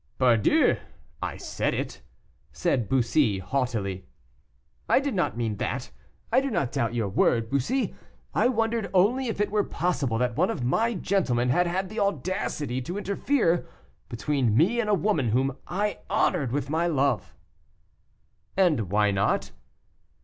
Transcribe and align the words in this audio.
"Pardieu! 0.17 0.77
I 1.21 1.37
said 1.37 1.75
it," 1.75 2.01
said 2.51 2.89
Bussy, 2.89 3.37
haughtily. 3.37 4.07
"I 4.89 4.99
did 4.99 5.13
not 5.13 5.37
mean 5.37 5.57
that; 5.57 5.91
I 6.31 6.41
did 6.41 6.51
not 6.51 6.71
doubt 6.71 6.95
your 6.95 7.07
word, 7.07 7.51
Bussy, 7.51 7.93
I 8.33 8.47
wondered 8.47 8.89
only 8.95 9.27
if 9.27 9.39
it 9.39 9.51
were 9.51 9.63
possible 9.63 10.17
that 10.17 10.35
one 10.35 10.49
of 10.49 10.63
my 10.63 10.95
gentlemen 10.95 11.49
had 11.49 11.67
had 11.67 11.87
the 11.87 11.99
audacity 11.99 12.81
to 12.81 12.97
interfere 12.97 13.67
between 14.09 14.57
me 14.57 14.79
and 14.79 14.89
a 14.89 14.95
woman 14.95 15.29
whom 15.29 15.55
I 15.67 15.99
honored 16.09 16.51
with 16.51 16.67
my 16.67 16.87
love." 16.87 17.35
"And 18.57 18.89
why 18.89 19.11
not?" 19.11 19.51